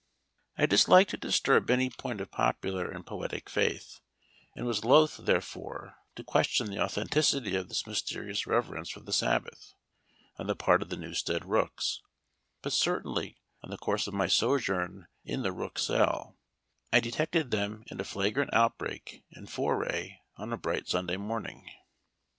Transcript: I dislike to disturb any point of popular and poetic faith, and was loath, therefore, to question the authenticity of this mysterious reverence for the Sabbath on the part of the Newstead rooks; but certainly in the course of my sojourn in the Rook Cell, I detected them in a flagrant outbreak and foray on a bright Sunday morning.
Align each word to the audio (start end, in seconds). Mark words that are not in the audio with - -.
I 0.57 0.65
dislike 0.65 1.09
to 1.09 1.17
disturb 1.17 1.69
any 1.69 1.91
point 1.91 2.21
of 2.21 2.31
popular 2.31 2.89
and 2.89 3.05
poetic 3.05 3.47
faith, 3.47 3.99
and 4.55 4.65
was 4.65 4.83
loath, 4.83 5.17
therefore, 5.17 5.93
to 6.15 6.23
question 6.23 6.71
the 6.71 6.81
authenticity 6.81 7.55
of 7.55 7.69
this 7.69 7.85
mysterious 7.85 8.47
reverence 8.47 8.89
for 8.89 9.01
the 9.01 9.13
Sabbath 9.13 9.75
on 10.39 10.47
the 10.47 10.55
part 10.55 10.81
of 10.81 10.89
the 10.89 10.97
Newstead 10.97 11.45
rooks; 11.45 12.01
but 12.63 12.73
certainly 12.73 13.37
in 13.63 13.69
the 13.69 13.77
course 13.77 14.07
of 14.07 14.15
my 14.15 14.25
sojourn 14.25 15.05
in 15.23 15.43
the 15.43 15.51
Rook 15.51 15.77
Cell, 15.77 16.35
I 16.91 16.99
detected 16.99 17.51
them 17.51 17.83
in 17.85 17.99
a 18.01 18.03
flagrant 18.03 18.51
outbreak 18.55 19.23
and 19.33 19.47
foray 19.47 20.17
on 20.35 20.51
a 20.51 20.57
bright 20.57 20.87
Sunday 20.87 21.17
morning. 21.17 21.69